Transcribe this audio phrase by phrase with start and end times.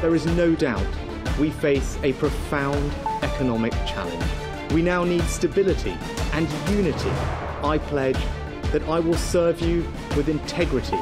[0.00, 0.86] There is no doubt
[1.38, 2.90] we face a profound
[3.22, 4.24] economic challenge.
[4.72, 5.94] We now need stability
[6.32, 7.10] and unity.
[7.62, 8.16] I pledge
[8.72, 9.86] that I will serve you
[10.16, 10.96] with integrity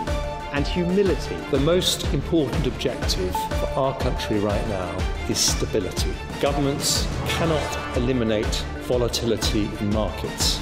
[0.53, 1.37] and humility.
[1.53, 6.13] The most important objective for our country right now is stability.
[6.41, 10.59] Governments cannot eliminate volatility in markets.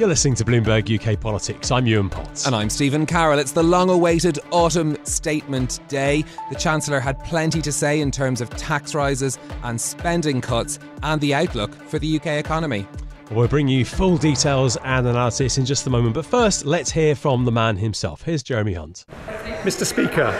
[0.00, 1.70] You're listening to Bloomberg UK Politics.
[1.70, 2.46] I'm Yuan Potts.
[2.46, 3.38] And I'm Stephen Carroll.
[3.38, 6.24] It's the long awaited autumn statement day.
[6.48, 11.20] The Chancellor had plenty to say in terms of tax rises and spending cuts and
[11.20, 12.86] the outlook for the UK economy.
[13.30, 16.14] We'll bring you full details and analysis in just a moment.
[16.14, 18.22] But first, let's hear from the man himself.
[18.22, 19.04] Here's Jeremy Hunt.
[19.64, 19.84] Mr.
[19.84, 20.32] Speaker,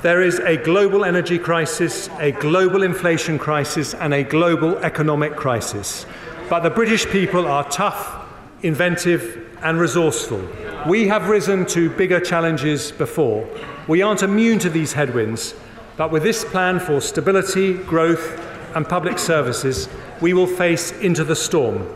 [0.00, 6.06] there is a global energy crisis, a global inflation crisis, and a global economic crisis.
[6.48, 8.23] But the British people are tough
[8.62, 10.46] inventive, and resourceful.
[10.86, 13.48] We have risen to bigger challenges before.
[13.88, 15.54] We aren't immune to these headwinds,
[15.96, 18.40] but with this plan for stability, growth,
[18.74, 19.88] and public services,
[20.20, 21.88] we will face into the storm.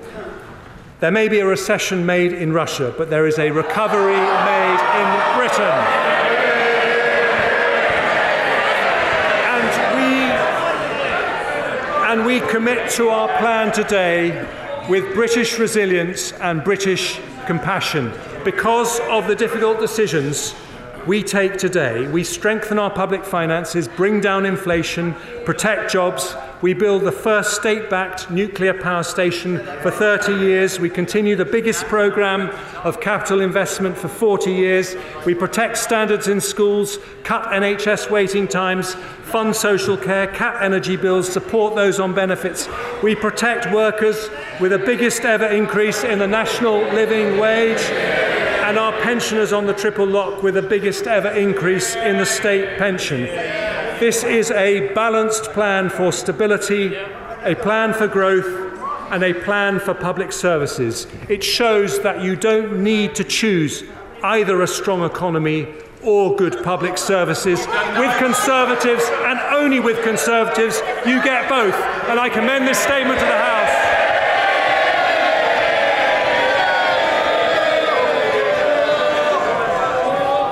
[1.01, 5.09] There may be a recession made in Russia, but there is a recovery made in
[5.37, 5.79] Britain.
[9.55, 10.15] And we,
[12.07, 14.49] and we commit to our plan today
[14.89, 18.11] with British resilience and British compassion.
[18.43, 20.55] Because of the difficult decisions
[21.07, 26.35] we take today, we strengthen our public finances, bring down inflation, protect jobs.
[26.61, 30.81] We build the first state backed nuclear power station for 30 years.
[30.81, 32.51] We continue the biggest programme
[32.83, 34.97] of capital investment for 40 years.
[35.25, 41.33] We protect standards in schools, cut NHS waiting times, fund social care, cap energy bills,
[41.33, 42.69] support those on benefits.
[43.05, 44.29] We protect workers
[44.61, 47.83] with the biggest ever increase in the national living wage
[48.69, 52.79] and our pensioners on the triple lock with the biggest ever increase in the state
[52.79, 53.68] pension.
[54.01, 56.95] This is a balanced plan for stability,
[57.43, 58.47] a plan for growth,
[59.11, 61.09] and a plan for public services.
[61.29, 63.83] It shows that you don't need to choose
[64.23, 65.67] either a strong economy
[66.05, 67.59] or good public services.
[67.99, 71.75] With Conservatives, and only with Conservatives, you get both.
[72.09, 73.58] And I commend this statement to the House.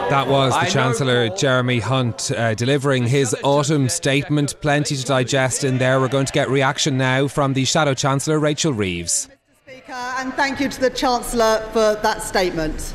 [0.09, 4.55] That was the Chancellor Jeremy Hunt uh, delivering his autumn statement.
[4.61, 5.99] Plenty to digest in there.
[5.99, 9.29] We're going to get reaction now from the Shadow Chancellor Rachel Reeves.
[9.29, 9.73] Mr.
[9.73, 12.95] Speaker, and thank you to the Chancellor for that statement.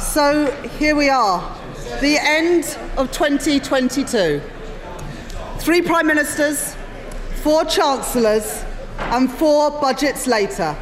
[0.00, 1.40] So here we are,
[2.00, 4.42] the end of 2022.
[5.58, 6.74] Three Prime Ministers,
[7.42, 8.64] four Chancellors,
[8.98, 10.76] and four budgets later.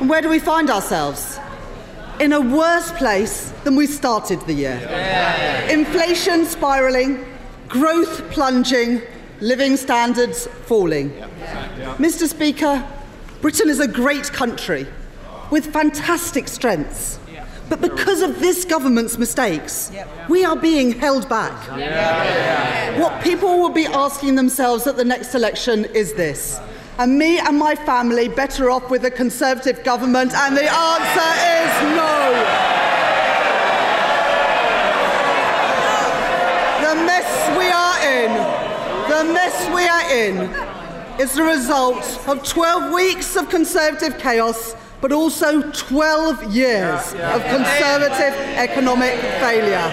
[0.00, 1.38] And where do we find ourselves?
[2.20, 4.78] In a worse place than we started the year.
[4.80, 5.70] Yeah.
[5.70, 7.24] Inflation spiralling,
[7.68, 9.02] growth plunging,
[9.40, 11.12] living standards falling.
[11.16, 11.96] Yeah.
[11.98, 12.28] Mr.
[12.28, 12.86] Speaker,
[13.40, 14.86] Britain is a great country
[15.50, 17.18] with fantastic strengths.
[17.68, 19.90] But because of this government's mistakes,
[20.28, 21.56] we are being held back.
[22.98, 26.60] What people will be asking themselves at the next election is this
[26.98, 30.32] and me and my family better off with a Conservative government?
[30.32, 32.14] And the answer is no.
[36.84, 38.30] The mess we are in,
[39.08, 45.10] the mess we are in, is the result of 12 weeks of Conservative chaos, but
[45.10, 49.90] also 12 years of Conservative economic failure.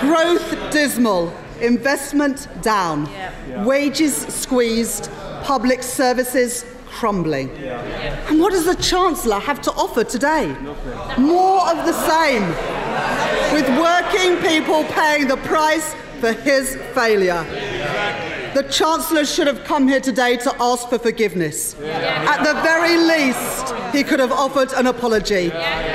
[0.00, 3.08] Growth dismal, investment down,
[3.64, 5.10] wages squeezed
[5.44, 7.50] public services crumbling.
[8.28, 10.46] And what does the Chancellor have to offer today?
[11.18, 12.48] More of the same,
[13.52, 17.44] with working people paying the price for his failure.
[18.54, 21.74] The Chancellor should have come here today to ask for forgiveness.
[21.80, 25.50] At the very least, he could have offered an apology.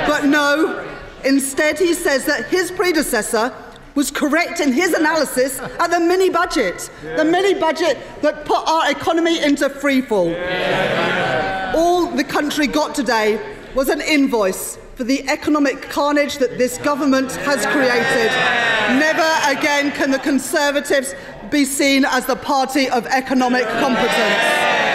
[0.06, 0.86] But no,
[1.24, 3.52] instead, he says that his predecessor
[3.94, 7.16] was correct in his analysis at the mini budget, yeah.
[7.16, 10.30] the mini budget that put our economy into freefall.
[10.30, 11.72] Yeah.
[11.76, 13.40] All the country got today
[13.74, 18.30] was an invoice for the economic carnage that this government has created.
[18.98, 21.14] Never again can the Conservatives
[21.50, 24.89] be seen as the party of economic competence?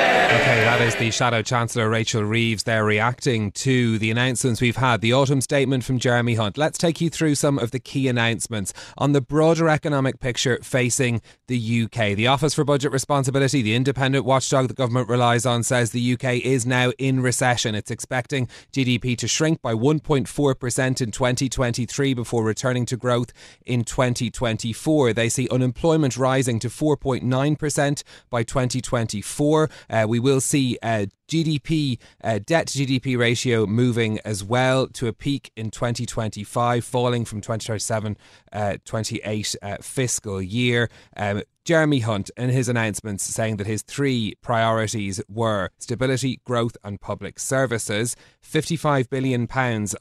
[0.75, 5.13] That is the Shadow Chancellor Rachel Reeves there reacting to the announcements we've had, the
[5.13, 6.57] autumn statement from Jeremy Hunt.
[6.57, 11.22] Let's take you through some of the key announcements on the broader economic picture facing
[11.48, 12.18] the UK.
[12.18, 16.44] The Office for Budget Responsibility, the independent watchdog the government relies on, says the UK
[16.44, 17.74] is now in recession.
[17.74, 23.31] It's expecting GDP to shrink by 1.4% in 2023 before returning to growth
[23.66, 25.13] in 2024.
[25.13, 29.69] They see unemployment rising to 4.9% by 2024.
[29.89, 35.07] Uh, we will see uh, GDP, uh, debt to GDP ratio moving as well to
[35.07, 38.17] a peak in 2025, falling from 2027
[38.51, 40.89] uh, 28 uh, fiscal year.
[41.17, 47.01] Um, Jeremy Hunt, in his announcements, saying that his three priorities were stability, growth, and
[47.01, 48.15] public services.
[48.44, 49.47] £55 billion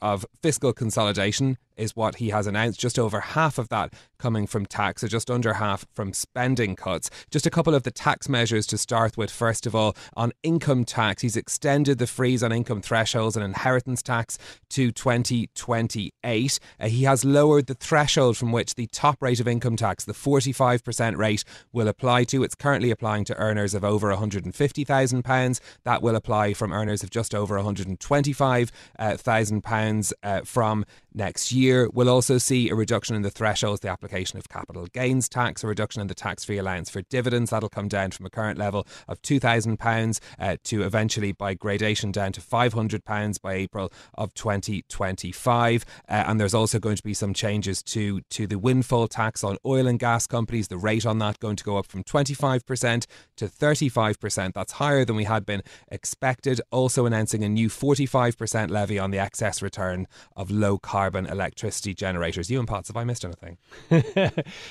[0.01, 2.79] of fiscal consolidation is what he has announced.
[2.79, 7.09] Just over half of that coming from tax, or just under half from spending cuts.
[7.29, 9.29] Just a couple of the tax measures to start with.
[9.29, 14.01] First of all, on income tax, he's extended the freeze on income thresholds and inheritance
[14.01, 14.37] tax
[14.69, 16.59] to 2028.
[16.79, 20.13] Uh, he has lowered the threshold from which the top rate of income tax, the
[20.13, 22.43] 45% rate, will apply to.
[22.43, 25.59] It's currently applying to earners of over £150,000.
[25.83, 31.89] That will apply from earners of just over £125,000 uh, from next year.
[31.93, 35.67] We'll also see a reduction in the thresholds, the application of capital gains tax, a
[35.67, 37.49] reduction in the tax free allowance for dividends.
[37.49, 42.33] That'll come down from a current level of £2,000 uh, to eventually by gradation down
[42.33, 45.85] to £500 by April of 2025.
[46.07, 49.57] Uh, and there's also going to be some changes to, to the windfall tax on
[49.65, 50.67] oil and gas companies.
[50.67, 53.05] The rate on that going to go up from 25%
[53.37, 54.53] to 35%.
[54.53, 56.61] That's higher than we had been expected.
[56.71, 62.49] Also announcing a new 45% levy on the excess return of low carbon electricity generators.
[62.49, 63.57] Yuan Potts, have I missed anything?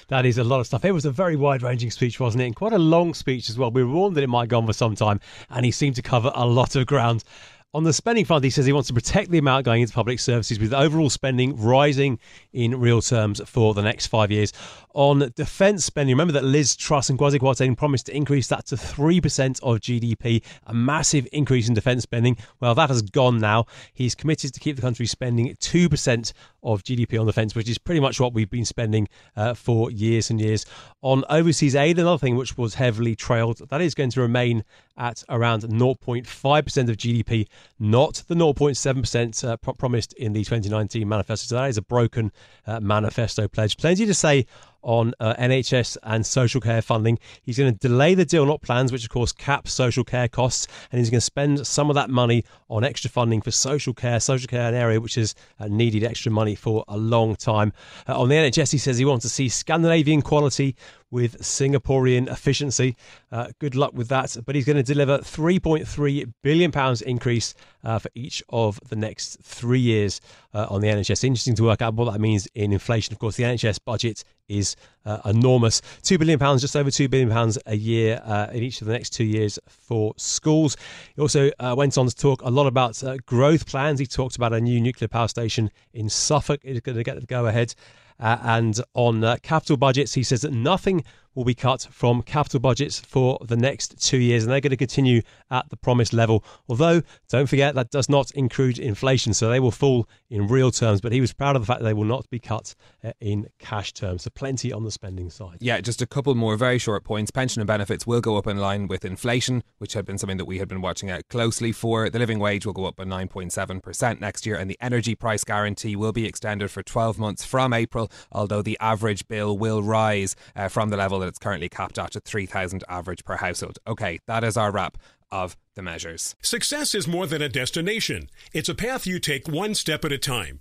[0.09, 0.85] that is a lot of stuff.
[0.85, 2.47] It was a very wide ranging speech, wasn't it?
[2.47, 3.71] And quite a long speech as well.
[3.71, 5.21] We were warned that it might go on for some time,
[5.51, 7.25] and he seemed to cover a lot of ground.
[7.75, 10.21] On the spending front, he says he wants to protect the amount going into public
[10.21, 12.21] services, with overall spending rising
[12.53, 14.53] in real terms for the next five years.
[14.95, 18.77] On defence spending, remember that Liz Truss and Kwasi Kwarteng promised to increase that to
[18.77, 22.37] 3% of GDP, a massive increase in defence spending.
[22.61, 23.67] Well, that has gone now.
[23.93, 26.33] He's committed to keep the country spending 2%
[26.65, 30.31] of GDP on defence, which is pretty much what we've been spending uh, for years
[30.31, 30.67] and years.
[31.03, 34.65] On overseas aid, another thing which was heavily trailed, that is going to remain
[34.97, 37.47] at around 0.5% of GDP,
[37.79, 41.47] not the 0.7% uh, pro- promised in the 2019 manifesto.
[41.47, 42.33] So that is a broken
[42.67, 43.77] uh, manifesto pledge.
[43.77, 44.47] Plenty to say
[44.85, 47.19] on uh, NHS and social care funding.
[47.43, 51.01] He's going to delay the Dilnot plans, which of course caps social care costs, and
[51.01, 54.21] he's going to spend some of that money on extra funding for social care.
[54.21, 57.73] Social care, an area which has uh, needed extra money for a long time.
[58.09, 60.77] Uh, on the NHS, he says he wants to see Scandinavian quality
[61.15, 62.97] with Singaporean efficiency.
[63.31, 64.37] Uh, good luck with that.
[64.45, 69.39] But he's going to deliver 3.3 billion pounds increase uh, for each of the next
[69.41, 70.21] three years
[70.53, 71.23] uh, on the NHS.
[71.23, 73.13] Interesting to work out what that means in inflation.
[73.13, 74.75] Of course, the NHS budget is
[75.07, 75.83] uh, enormous.
[76.03, 78.93] Two billion pounds, just over two billion pounds a year uh, in each of the
[78.93, 80.77] next two years for schools.
[81.15, 84.01] He also uh, went on to talk a lot about growth plans.
[84.01, 86.61] He talked about a new nuclear power station in Suffolk.
[86.65, 87.73] He's going to get the go ahead.
[88.21, 92.61] Uh, and on uh, capital budgets, he says that nothing will be cut from capital
[92.61, 96.45] budgets for the next two years, and they're going to continue at the promised level.
[96.69, 101.01] Although, don't forget, that does not include inflation, so they will fall in real terms.
[101.01, 103.49] But he was proud of the fact that they will not be cut uh, in
[103.59, 104.23] cash terms.
[104.23, 105.59] So, plenty on the spending side.
[105.61, 107.31] Yeah, just a couple more very short points.
[107.31, 110.45] Pension and benefits will go up in line with inflation, which had been something that
[110.45, 112.09] we had been watching out closely for.
[112.11, 115.97] The living wage will go up by 9.7% next year, and the energy price guarantee
[115.97, 120.69] will be extended for 12 months from April, although the average bill will rise uh,
[120.69, 123.79] from the level that it's currently capped at at 3,000 average per household.
[123.87, 124.99] Okay, that is our wrap
[125.33, 126.37] of the measures.
[126.43, 128.29] Success is more than a destination.
[128.53, 130.61] It's a path you take one step at a time.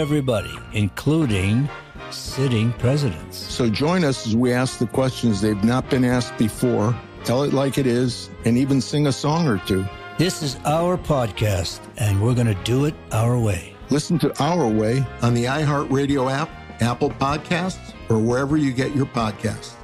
[0.01, 1.69] everybody, including
[2.09, 3.37] sitting presidents.
[3.37, 7.53] So join us as we ask the questions they've not been asked before, tell it
[7.53, 9.85] like it is, and even sing a song or two.
[10.17, 13.75] This is our podcast, and we're going to do it our way.
[13.91, 16.49] Listen to Our Way on the iHeartRadio app,
[16.81, 19.75] Apple Podcasts, or wherever you get your podcasts.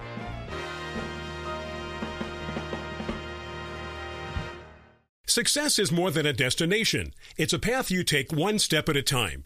[5.28, 7.14] Success is more than a destination.
[7.38, 9.46] It's a path you take one step at a time.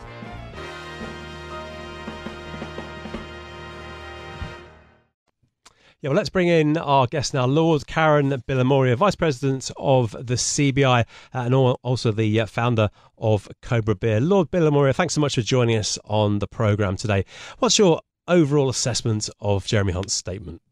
[6.01, 10.33] Yeah, well, let's bring in our guest now, Lord Karan Bilimoria, Vice President of the
[10.33, 12.89] CBI uh, and also the uh, founder
[13.19, 14.19] of Cobra Beer.
[14.19, 17.23] Lord Bilimoria, thanks so much for joining us on the programme today.
[17.59, 20.63] What's your overall assessment of Jeremy Hunt's statement?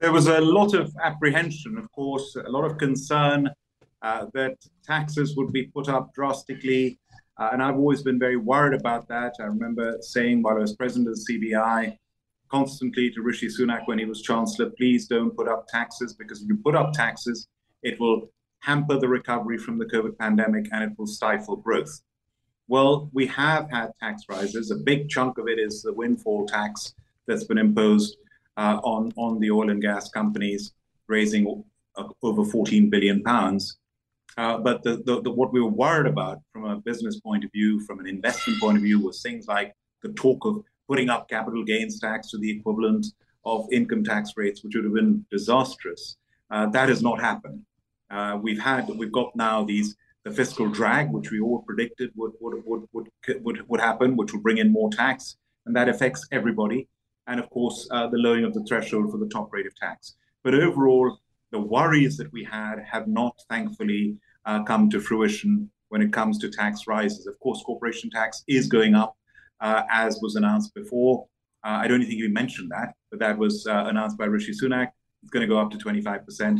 [0.00, 3.50] There was a lot of apprehension, of course, a lot of concern
[4.00, 6.98] uh, that taxes would be put up drastically.
[7.36, 9.34] Uh, and I've always been very worried about that.
[9.38, 11.98] I remember saying while I was president of the CBI,
[12.52, 16.48] constantly to Rishi Sunak when he was chancellor, please don't put up taxes because if
[16.48, 17.48] you put up taxes,
[17.82, 18.30] it will
[18.60, 22.00] hamper the recovery from the COVID pandemic and it will stifle growth.
[22.68, 24.70] Well, we have had tax rises.
[24.70, 26.94] A big chunk of it is the windfall tax
[27.26, 28.16] that's been imposed
[28.56, 30.72] uh, on on the oil and gas companies,
[31.06, 31.64] raising
[31.96, 33.78] uh, over 14 billion pounds.
[34.36, 37.52] Uh, but the, the, the, what we were worried about from a business point of
[37.52, 41.26] view, from an investment point of view, was things like the talk of putting up
[41.26, 43.06] capital gains tax to the equivalent
[43.46, 46.18] of income tax rates, which would have been disastrous.
[46.50, 47.60] Uh, that has not happened.
[48.10, 52.32] Uh, we've had, we've got now these the fiscal drag, which we all predicted would
[52.42, 53.08] would would would
[53.44, 56.80] would, would happen, which would bring in more tax, and that affects everybody.
[57.26, 60.16] And of course, uh, the lowering of the threshold for the top rate of tax.
[60.44, 61.08] But overall,
[61.52, 66.38] the worries that we had have not, thankfully, uh, come to fruition when it comes
[66.40, 67.26] to tax rises.
[67.26, 69.16] Of course, corporation tax is going up
[69.62, 71.26] uh, as was announced before.
[71.64, 74.88] Uh, I don't think you mentioned that, but that was uh, announced by Rishi Sunak.
[75.22, 76.58] It's going to go up to 25%.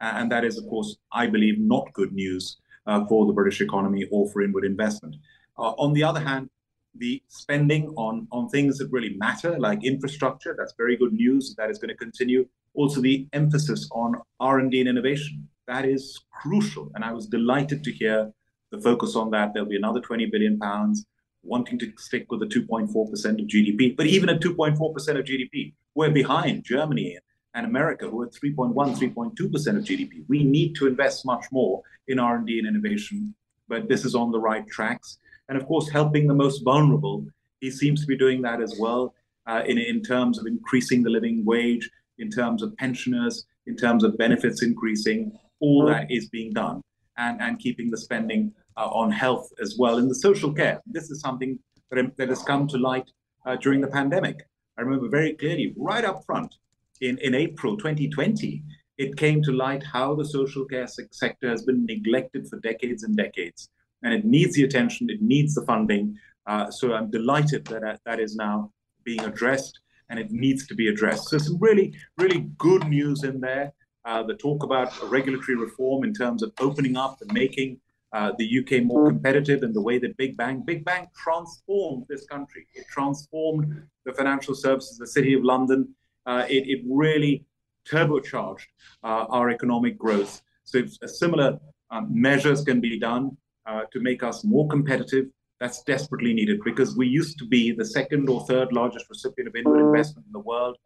[0.00, 4.06] And that is, of course, I believe, not good news uh, for the British economy
[4.10, 5.16] or for inward investment.
[5.58, 6.48] Uh, on the other hand,
[6.96, 11.54] the spending on, on things that really matter, like infrastructure, that's very good news.
[11.56, 12.46] That is going to continue.
[12.74, 16.92] Also, the emphasis on R&D and innovation, that is crucial.
[16.94, 18.32] And I was delighted to hear
[18.70, 19.54] the focus on that.
[19.54, 21.04] There'll be another 20 billion pounds
[21.44, 23.96] wanting to stick with the 2.4% of GDP.
[23.96, 24.78] But even at 2.4%
[25.18, 27.18] of GDP, we're behind Germany
[27.54, 29.32] and America, who are 3.1, 3.2%
[29.76, 30.24] of GDP.
[30.28, 33.34] We need to invest much more in R&D and innovation,
[33.68, 35.18] but this is on the right tracks.
[35.48, 37.26] And of course, helping the most vulnerable.
[37.60, 39.14] He seems to be doing that as well
[39.46, 44.04] uh, in, in terms of increasing the living wage, in terms of pensioners, in terms
[44.04, 45.32] of benefits increasing.
[45.60, 46.82] All that is being done
[47.16, 50.80] and, and keeping the spending uh, on health as well in the social care.
[50.86, 51.58] This is something
[51.90, 53.10] that, that has come to light
[53.46, 54.46] uh, during the pandemic.
[54.76, 56.54] I remember very clearly, right up front
[57.00, 58.62] in, in April 2020,
[58.98, 63.16] it came to light how the social care sector has been neglected for decades and
[63.16, 63.68] decades.
[64.02, 66.16] And it needs the attention, it needs the funding.
[66.46, 68.70] Uh, so I'm delighted that uh, that is now
[69.04, 71.28] being addressed and it needs to be addressed.
[71.28, 73.72] So some really, really good news in there.
[74.04, 77.80] Uh, the talk about regulatory reform in terms of opening up and making
[78.14, 82.24] uh, the UK more competitive in the way that Big Bang, Big Bang transformed this
[82.26, 82.64] country.
[82.72, 85.88] It transformed the financial services, the City of London.
[86.24, 87.44] Uh, it, it, really
[87.90, 88.66] turbocharged
[89.02, 90.42] uh, our economic growth.
[90.62, 91.58] So similar
[91.90, 95.26] um, measures can be done uh, to make us more competitive.
[95.58, 99.56] That's desperately needed because we used to be the second or third largest recipient of
[99.56, 100.76] inward investment in the world.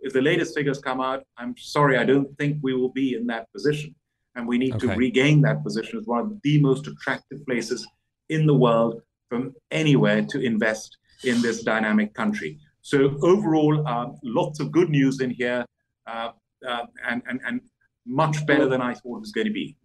[0.00, 3.26] If the latest figures come out, I'm sorry, I don't think we will be in
[3.26, 3.94] that position.
[4.38, 4.86] And we need okay.
[4.86, 7.84] to regain that position as one of the most attractive places
[8.28, 12.60] in the world from anywhere to invest in this dynamic country.
[12.82, 15.66] So overall, uh, lots of good news in here,
[16.06, 16.30] uh,
[16.66, 17.60] uh, and, and and
[18.06, 19.76] much better than I thought it was going to be.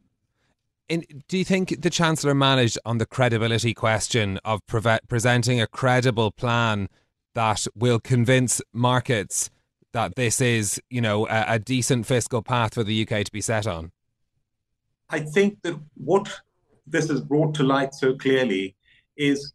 [0.87, 5.65] In, do you think the Chancellor managed on the credibility question of pre- presenting a
[5.67, 6.89] credible plan
[7.33, 9.49] that will convince markets
[9.93, 13.41] that this is, you know, a, a decent fiscal path for the UK to be
[13.41, 13.91] set on?
[15.13, 16.27] I think that what
[16.87, 18.75] this has brought to light so clearly
[19.15, 19.53] is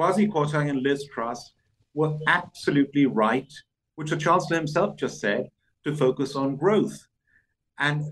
[0.00, 1.52] Kwasi Kwarteng and Liz Truss
[1.92, 3.52] were absolutely right,
[3.96, 5.50] which the Chancellor himself just said,
[5.84, 6.98] to focus on growth
[7.78, 8.02] and,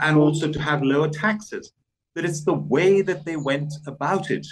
[0.00, 1.72] and also to have lower taxes
[2.14, 4.46] that it's the way that they went about it.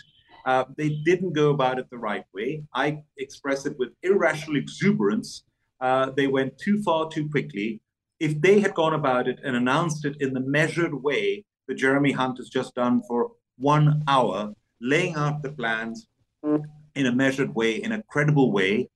[0.46, 2.64] Uh, they didn't go about it the right way.
[2.74, 5.44] I express it with irrational exuberance.
[5.80, 7.80] Uh, they went too far too quickly.
[8.18, 12.12] If they had gone about it and announced it in the measured way that Jeremy
[12.12, 16.06] Hunt has just done for one hour, laying out the plans
[16.42, 18.88] in a measured way, in a credible way,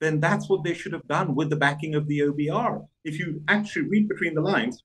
[0.00, 2.86] then that's what they should have done with the backing of the OBR.
[3.04, 4.82] If you actually read between the lines,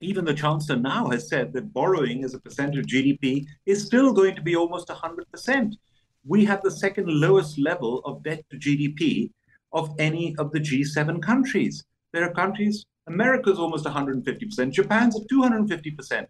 [0.00, 4.12] even the chancellor now has said that borrowing as a percent of GDP is still
[4.12, 5.74] going to be almost 100%.
[6.24, 9.30] We have the second lowest level of debt to GDP
[9.72, 11.84] of any of the G7 countries.
[12.12, 16.26] There are countries, America's almost 150%, Japan's at 250%.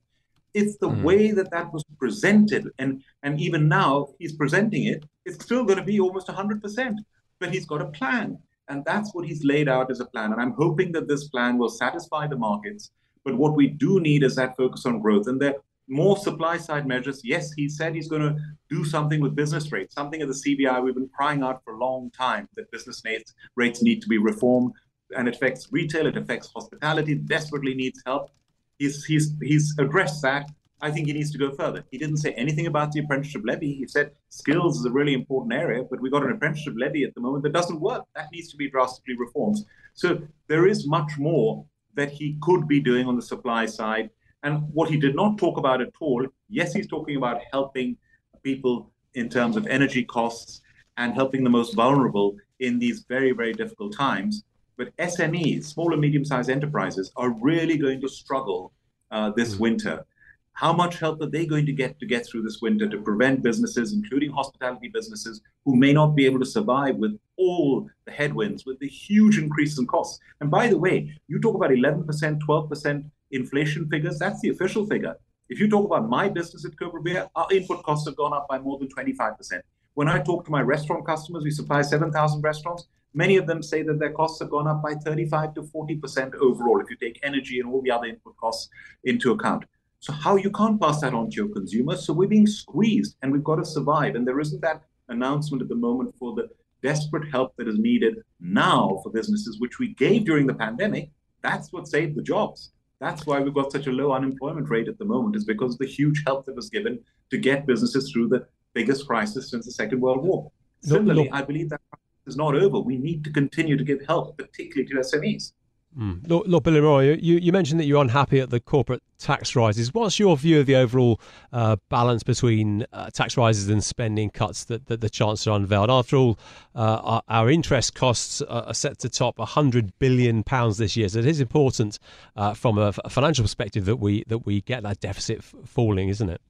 [0.54, 1.02] It's the mm.
[1.02, 2.68] way that that was presented.
[2.78, 6.94] And, and even now, he's presenting it, it's still going to be almost 100%.
[7.40, 8.38] But he's got a plan.
[8.68, 10.32] And that's what he's laid out as a plan.
[10.32, 12.90] And I'm hoping that this plan will satisfy the markets
[13.28, 15.26] but what we do need is that focus on growth.
[15.26, 15.56] And there
[15.86, 17.20] more supply side measures.
[17.24, 18.36] Yes, he said he's going to
[18.70, 21.78] do something with business rates, something at the CBI we've been crying out for a
[21.78, 24.72] long time that business rates, rates need to be reformed.
[25.16, 28.30] And it affects retail, it affects hospitality, desperately needs help.
[28.78, 30.50] He's, he's, he's addressed that.
[30.80, 31.84] I think he needs to go further.
[31.90, 33.74] He didn't say anything about the apprenticeship levy.
[33.74, 37.14] He said skills is a really important area, but we've got an apprenticeship levy at
[37.14, 38.04] the moment that doesn't work.
[38.14, 39.58] That needs to be drastically reformed.
[39.94, 41.64] So there is much more
[41.94, 44.10] that he could be doing on the supply side.
[44.44, 47.96] And what he did not talk about at all, yes, he's talking about helping
[48.44, 50.60] people in terms of energy costs
[50.96, 54.44] and helping the most vulnerable in these very, very difficult times.
[54.78, 58.72] But SMEs, small and medium sized enterprises, are really going to struggle
[59.10, 59.62] uh, this mm-hmm.
[59.64, 60.06] winter.
[60.52, 63.42] How much help are they going to get to get through this winter to prevent
[63.42, 68.66] businesses, including hospitality businesses, who may not be able to survive with all the headwinds,
[68.66, 70.20] with the huge increase in costs?
[70.40, 72.06] And by the way, you talk about 11%,
[72.40, 75.16] 12% inflation figures, that's the official figure.
[75.48, 78.46] If you talk about my business at Cobra Beer, our input costs have gone up
[78.48, 79.60] by more than 25%.
[79.94, 82.86] When I talk to my restaurant customers, we supply 7,000 restaurants.
[83.18, 86.80] Many of them say that their costs have gone up by 35 to 40% overall
[86.80, 88.68] if you take energy and all the other input costs
[89.02, 89.64] into account.
[89.98, 92.06] So how you can't pass that on to your consumers?
[92.06, 94.14] So we're being squeezed, and we've got to survive.
[94.14, 96.48] And there isn't that announcement at the moment for the
[96.80, 101.10] desperate help that is needed now for businesses, which we gave during the pandemic.
[101.42, 102.70] That's what saved the jobs.
[103.00, 105.80] That's why we've got such a low unemployment rate at the moment, is because of
[105.80, 107.00] the huge help that was given
[107.30, 110.52] to get businesses through the biggest crisis since the Second World War.
[110.84, 111.80] Similarly, I believe that
[112.28, 112.78] is not over.
[112.78, 115.52] We need to continue to give help, particularly to SMEs.
[115.98, 116.28] Mm.
[116.28, 119.92] Look, look, Billy Roy, you, you mentioned that you're unhappy at the corporate tax rises.
[119.94, 121.20] What's your view of the overall
[121.52, 125.90] uh, balance between uh, tax rises and spending cuts that, that the Chancellor unveiled?
[125.90, 126.38] After all,
[126.74, 131.18] uh, our, our, interest costs are set to top 100 billion pounds this year, so
[131.18, 131.98] it is important
[132.36, 136.10] uh, from a, a, financial perspective that we that we get that deficit f- falling,
[136.10, 136.40] isn't it?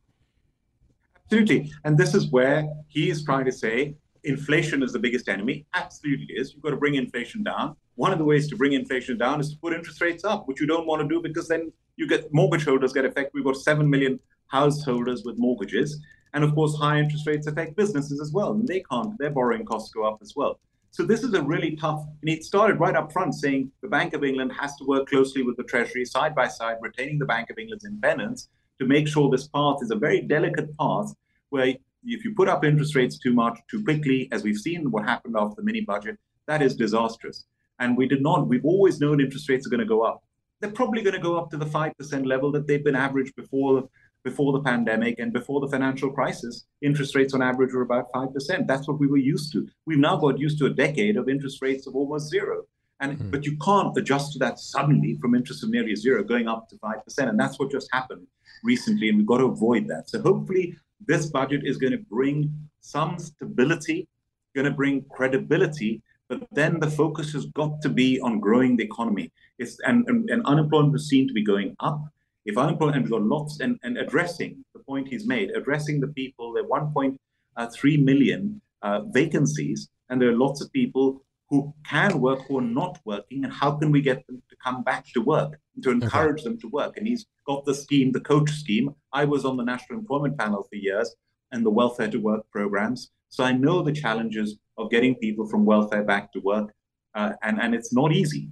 [1.24, 3.94] Absolutely, and this is where he is trying to say
[4.28, 5.66] inflation is the biggest enemy.
[5.74, 6.52] Absolutely is.
[6.52, 7.76] You've got to bring inflation down.
[7.96, 10.60] One of the ways to bring inflation down is to put interest rates up, which
[10.60, 13.32] you don't want to do because then you get mortgage holders get affected.
[13.34, 16.00] We've got 7 million householders with mortgages.
[16.34, 18.52] And of course, high interest rates affect businesses as well.
[18.52, 20.60] And they can't, their borrowing costs go up as well.
[20.90, 24.14] So this is a really tough, and it started right up front saying the Bank
[24.14, 27.50] of England has to work closely with the Treasury side by side, retaining the Bank
[27.50, 28.48] of England's independence
[28.80, 31.14] to make sure this path is a very delicate path
[31.50, 31.74] where
[32.14, 35.36] if you put up interest rates too much, too quickly, as we've seen what happened
[35.38, 37.44] after the mini budget, that is disastrous.
[37.78, 40.22] And we did not, we've always known interest rates are going to go up.
[40.60, 43.88] They're probably going to go up to the 5% level that they've been averaged before,
[44.24, 46.66] before the pandemic and before the financial crisis.
[46.82, 48.66] Interest rates on average were about 5%.
[48.66, 49.68] That's what we were used to.
[49.86, 52.64] We've now got used to a decade of interest rates of almost zero.
[53.00, 53.30] And mm.
[53.30, 56.78] but you can't adjust to that suddenly from interest of nearly zero going up to
[56.78, 58.26] five percent, and that's what just happened
[58.64, 60.10] recently, and we've got to avoid that.
[60.10, 64.08] So hopefully this budget is going to bring some stability,
[64.54, 68.84] going to bring credibility, but then the focus has got to be on growing the
[68.84, 69.32] economy.
[69.58, 72.00] It's, and, and, and unemployment is seen to be going up.
[72.44, 76.08] If unemployment, and we've got lots, and, and addressing the point he's made, addressing the
[76.08, 82.20] people, there are 1.3 million uh, vacancies, and there are lots of people who can
[82.20, 85.20] work who are not working, and how can we get them to come back to
[85.20, 86.44] work, to encourage okay.
[86.44, 86.96] them to work?
[86.96, 88.94] And he's got the scheme, the coach scheme.
[89.12, 91.16] I was on the National Employment Panel for years
[91.50, 93.10] and the Welfare to Work programs.
[93.30, 96.72] So I know the challenges of getting people from welfare back to work.
[97.14, 98.50] Uh, and, and it's not easy.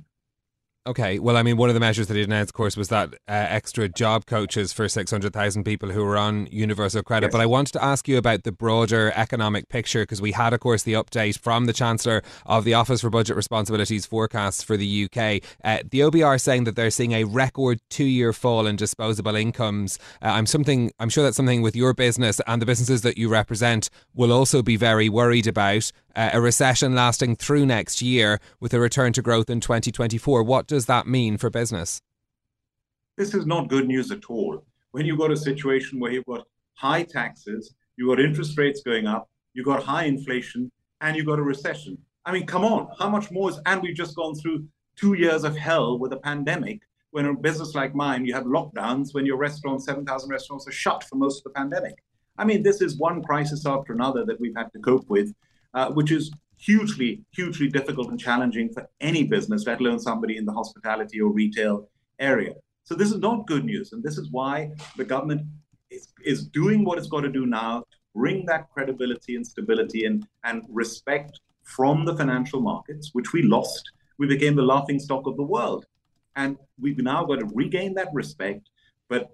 [0.87, 1.19] Okay.
[1.19, 3.17] Well, I mean, one of the measures that he announced, of course, was that uh,
[3.27, 7.27] extra job coaches for 600,000 people who were on universal credit.
[7.27, 7.33] Yes.
[7.33, 10.61] But I wanted to ask you about the broader economic picture because we had, of
[10.61, 15.05] course, the update from the Chancellor of the Office for Budget Responsibilities forecasts for the
[15.05, 15.43] UK.
[15.65, 19.99] Uh, the OBR saying that they're seeing a record two year fall in disposable incomes.
[20.23, 20.93] Uh, I'm something.
[21.01, 24.63] I'm sure that's something with your business and the businesses that you represent will also
[24.63, 29.23] be very worried about uh, a recession lasting through next year with a return to
[29.23, 30.43] growth in 2024.
[30.43, 32.01] What does that mean for business?
[33.17, 34.65] This is not good news at all.
[34.91, 39.07] When you've got a situation where you've got high taxes, you've got interest rates going
[39.07, 41.99] up, you've got high inflation, and you've got a recession.
[42.25, 45.45] I mean, come on, how much more is, and we've just gone through two years
[45.45, 46.81] of hell with a pandemic.
[47.11, 51.05] When a business like mine, you have lockdowns when your restaurant, 7,000 restaurants are shut
[51.05, 51.95] for most of the pandemic.
[52.37, 55.33] I mean, this is one crisis after another that we've had to cope with
[55.77, 60.45] uh, which is hugely, hugely difficult and challenging for any business, let alone somebody in
[60.45, 62.55] the hospitality or retail area.
[62.85, 63.93] So this is not good news.
[63.93, 65.43] And this is why the government
[65.91, 70.07] is, is doing what it's got to do now to bring that credibility and stability
[70.07, 73.91] and, and respect from the financial markets, which we lost.
[74.19, 75.85] We became the laughing stock of the world.
[76.37, 78.71] And we've now got to regain that respect,
[79.09, 79.31] but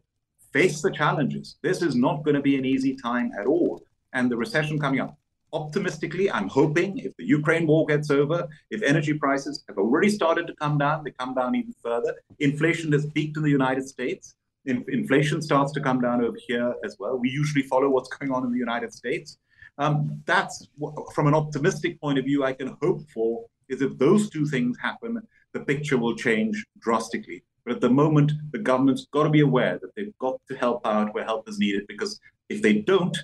[0.52, 1.56] face the challenges.
[1.62, 3.84] This is not going to be an easy time at all.
[4.12, 5.16] And the recession coming up,
[5.52, 10.46] optimistically, I'm hoping if the Ukraine war gets over, if energy prices have already started
[10.46, 12.14] to come down, they come down even further.
[12.40, 14.34] Inflation has peaked in the United States.
[14.64, 17.18] In, inflation starts to come down over here as well.
[17.18, 19.38] We usually follow what's going on in the United States.
[19.78, 20.68] Um, that's
[21.14, 24.76] from an optimistic point of view, I can hope for is if those two things
[24.80, 25.20] happen,
[25.52, 27.42] the picture will change drastically.
[27.64, 30.86] But at the moment, the government's got to be aware that they've got to help
[30.86, 33.16] out where help is needed because if they don't,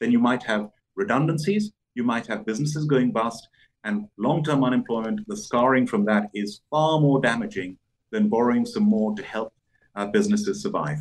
[0.00, 3.48] then you might have redundancies, you might have businesses going bust,
[3.84, 7.76] and long term unemployment, the scarring from that is far more damaging
[8.10, 9.52] than borrowing some more to help
[9.94, 10.98] uh, businesses survive.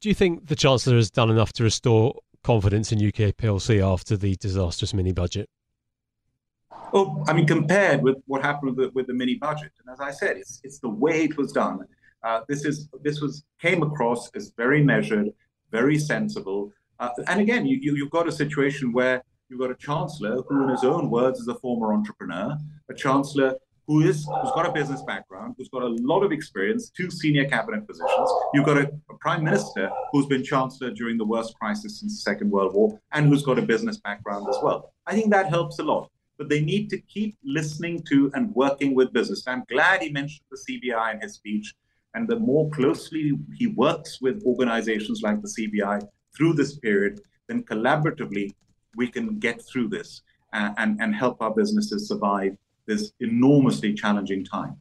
[0.00, 4.16] Do you think the Chancellor has done enough to restore confidence in UK PLC after
[4.16, 5.48] the disastrous mini budget?
[6.92, 10.00] Oh, I mean, compared with what happened with the, with the mini budget, and as
[10.00, 11.80] I said, it's it's the way it was done.
[12.22, 15.30] Uh, this is this was came across as very measured,
[15.72, 19.74] very sensible, uh, and again, you, you, you've got a situation where you've got a
[19.74, 22.56] chancellor who, in his own words, is a former entrepreneur,
[22.88, 26.90] a chancellor who is who's got a business background, who's got a lot of experience,
[26.90, 28.30] two senior cabinet positions.
[28.54, 32.30] You've got a, a, prime minister who's been chancellor during the worst crisis since the
[32.30, 34.92] Second World War, and who's got a business background as well.
[35.06, 36.10] I think that helps a lot.
[36.36, 39.46] But they need to keep listening to and working with business.
[39.46, 41.74] I'm glad he mentioned the CBI in his speech,
[42.14, 47.62] And the more closely he works with organizations like the CBI through this period, then
[47.62, 48.54] collaboratively
[48.96, 53.94] we can get through this and, uh, and, and help our businesses survive this enormously
[53.94, 54.76] challenging time.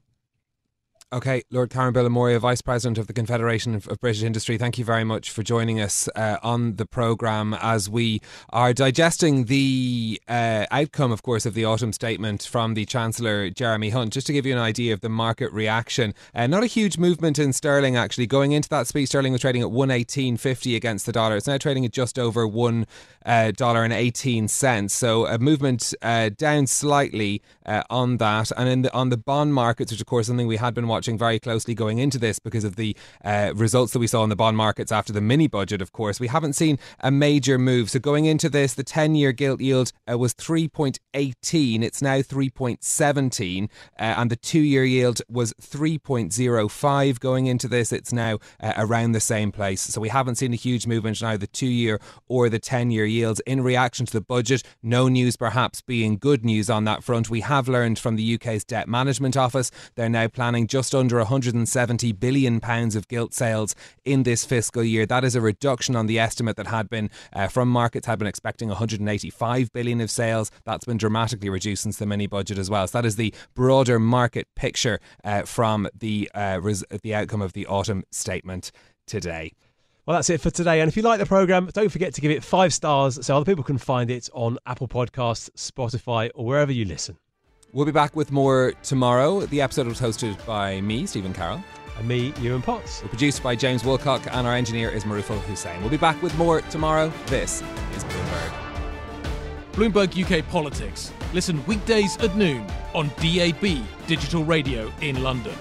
[1.14, 5.04] Okay, Lord Karan Bilimoria, Vice President of the Confederation of, British Industry, thank you very
[5.04, 11.12] much for joining us uh, on the programme as we are digesting the uh, outcome,
[11.12, 14.12] of course, of the autumn statement from the Chancellor Jeremy Hunt.
[14.12, 17.38] Just to give you an idea of the market reaction, uh, not a huge movement
[17.38, 18.26] in sterling actually.
[18.26, 21.38] Going into that speech, sterling was trading at 118.50 against the dollar.
[21.38, 22.88] It's now trading at just over one
[23.24, 24.96] uh, dollar and 18 cents.
[24.96, 29.54] So a movement uh, down slightly uh, on that, and in the, on the bond
[29.54, 32.40] markets, which of course something we had been watching watching very closely going into this
[32.40, 35.48] because of the uh, results that we saw in the bond markets after the mini
[35.48, 36.18] budget, of course.
[36.18, 37.90] We haven't seen a major move.
[37.90, 41.84] So going into this, the 10 year gilt yield uh, was 3.18.
[41.84, 43.64] It's now 3.17.
[43.66, 47.92] Uh, and the two year yield was 3.05 going into this.
[47.92, 49.82] It's now uh, around the same place.
[49.82, 52.92] So we haven't seen a huge movement in either the two year or the 10
[52.92, 54.64] year yields in reaction to the budget.
[54.82, 57.30] No news perhaps being good news on that front.
[57.30, 62.12] We have learned from the UK's Debt Management Office they're now planning just under 170
[62.14, 63.76] billion pounds of gilt sales
[64.06, 65.06] in this fiscal year.
[65.06, 68.28] That is a reduction on the estimate that had been uh, from markets had been
[68.28, 70.52] expecting 185 billion of sales.
[70.66, 72.88] That's been dramatically reduced since the mini budget as well.
[72.88, 77.54] So that is the broader market picture uh, from the uh, res- the outcome of
[77.54, 78.72] the autumn statement
[79.08, 79.54] today.
[80.06, 80.82] Well, that's it for today.
[80.82, 83.46] And if you like the programme, don't forget to give it five stars so other
[83.46, 87.18] people can find it on Apple Podcasts, Spotify, or wherever you listen.
[87.74, 89.48] We'll be back with more tomorrow.
[89.48, 91.64] The episode was hosted by me, Stephen Carroll.
[91.98, 93.02] And me, Yuan Potts.
[93.02, 95.82] We're produced by James Wilcock, and our engineer is Marufal Hussein.
[95.82, 97.12] We'll be back with more tomorrow.
[97.26, 97.64] This
[97.96, 98.54] is Bloomberg.
[99.72, 101.12] Bloomberg UK Politics.
[101.34, 105.56] Listen weekdays at noon on DAB Digital Radio in London.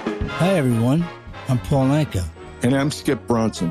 [0.00, 1.06] Hi, everyone.
[1.46, 2.28] I'm Paul Anka.
[2.64, 3.70] And I'm Skip Bronson.